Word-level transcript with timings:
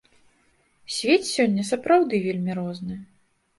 Свет 0.95 1.21
сёння 1.33 1.67
сапраўды 1.73 2.23
вельмі 2.27 2.59
розны. 2.63 3.01